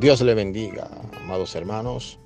[0.00, 0.88] Dios le bendiga,
[1.24, 2.20] amados hermanos.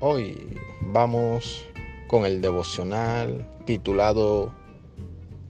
[0.00, 1.66] Hoy vamos
[2.06, 4.54] con el devocional titulado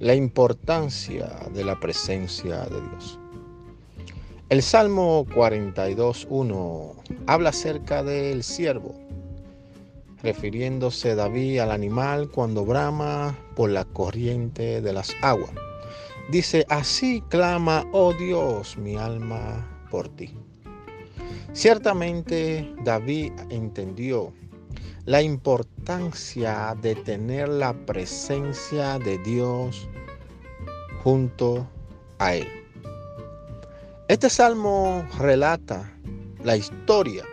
[0.01, 3.21] La importancia de la presencia de Dios.
[4.49, 6.95] El Salmo 42.1
[7.29, 8.97] habla acerca del siervo,
[10.25, 15.53] refiriéndose David al animal cuando brama por la corriente de las aguas.
[16.33, 20.35] Dice, así clama, oh Dios, mi alma por ti.
[21.53, 24.33] Ciertamente David entendió
[25.05, 29.89] la importancia de tener la presencia de Dios
[31.03, 31.67] junto
[32.19, 32.49] a él.
[34.09, 35.91] Este salmo relata
[36.45, 37.25] la historia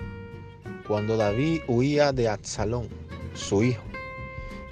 [0.87, 2.87] cuando David huía de Absalón,
[3.33, 3.83] su hijo,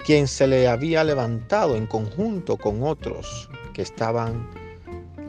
[0.04, 4.48] quien se le había levantado en conjunto con otros que estaban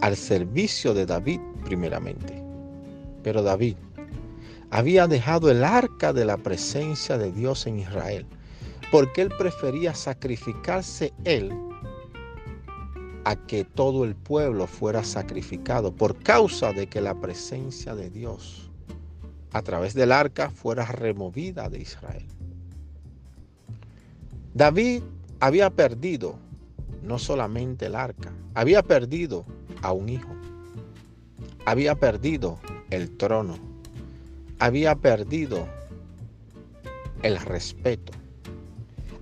[0.01, 2.41] al servicio de David primeramente.
[3.23, 3.75] Pero David
[4.75, 8.25] había dejado el arca de la presencia de Dios en Israel,
[8.91, 11.49] porque él prefería sacrificarse él
[13.23, 18.69] a que todo el pueblo fuera sacrificado por causa de que la presencia de Dios
[19.53, 22.25] a través del arca fuera removida de Israel.
[24.53, 25.03] David
[25.39, 26.37] había perdido
[27.01, 29.45] no solamente el arca, había perdido
[29.81, 30.35] a un hijo,
[31.65, 32.59] había perdido
[32.89, 33.74] el trono,
[34.59, 35.67] había perdido
[37.23, 38.13] el respeto,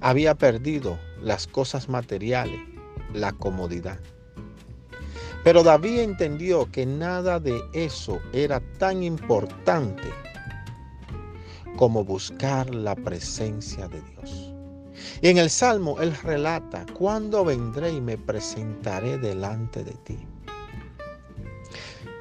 [0.02, 2.59] había perdido las cosas materiales,
[3.14, 4.00] la comodidad.
[5.44, 10.03] Pero David entendió que nada de eso era tan importante
[11.75, 14.53] como buscar la presencia de Dios.
[15.22, 20.18] Y en el Salmo él relata, ¿cuándo vendré y me presentaré delante de ti?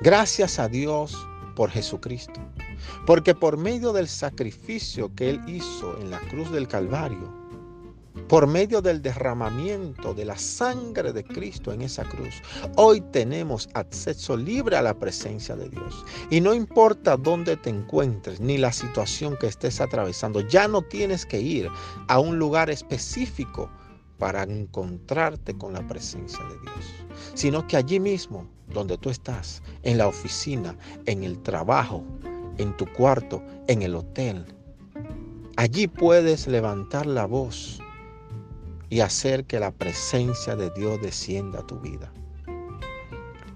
[0.00, 1.16] Gracias a Dios
[1.54, 2.40] por Jesucristo.
[3.06, 7.42] Porque por medio del sacrificio que Él hizo en la cruz del Calvario,
[8.28, 12.42] por medio del derramamiento de la sangre de Cristo en esa cruz,
[12.76, 16.04] hoy tenemos acceso libre a la presencia de Dios.
[16.30, 21.24] Y no importa dónde te encuentres ni la situación que estés atravesando, ya no tienes
[21.24, 21.68] que ir
[22.08, 23.70] a un lugar específico
[24.18, 26.86] para encontrarte con la presencia de Dios,
[27.34, 30.76] sino que allí mismo, donde tú estás, en la oficina,
[31.06, 32.04] en el trabajo,
[32.58, 34.44] en tu cuarto, en el hotel,
[35.56, 37.80] allí puedes levantar la voz
[38.90, 42.12] y hacer que la presencia de Dios descienda a tu vida.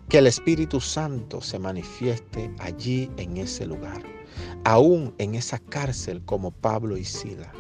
[0.09, 4.03] Que el Espíritu Santo se manifieste allí en ese lugar,
[4.65, 7.53] aún en esa cárcel como Pablo y Sila.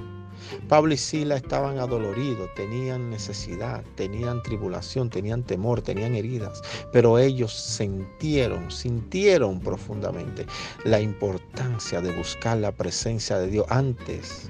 [0.68, 7.52] Pablo y Sila estaban adoloridos, tenían necesidad, tenían tribulación, tenían temor, tenían heridas, pero ellos
[7.52, 10.46] sintieron, sintieron profundamente
[10.84, 14.48] la importancia de buscar la presencia de Dios antes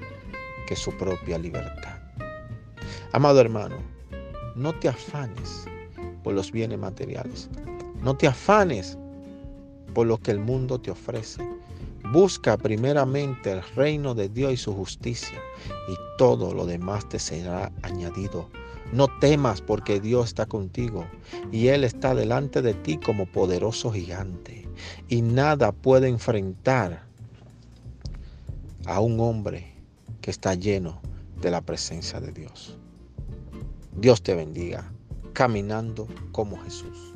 [0.67, 1.97] que su propia libertad.
[3.13, 3.77] Amado hermano,
[4.55, 5.65] no te afanes
[6.23, 7.49] por los bienes materiales,
[8.01, 8.97] no te afanes
[9.93, 11.56] por lo que el mundo te ofrece.
[12.11, 15.39] Busca primeramente el reino de Dios y su justicia
[15.89, 18.49] y todo lo demás te será añadido.
[18.93, 21.05] No temas porque Dios está contigo
[21.51, 24.67] y Él está delante de ti como poderoso gigante
[25.09, 27.05] y nada puede enfrentar
[28.85, 29.73] a un hombre
[30.21, 31.01] que está lleno
[31.41, 32.77] de la presencia de Dios.
[33.97, 34.91] Dios te bendiga
[35.33, 37.13] caminando como Jesús.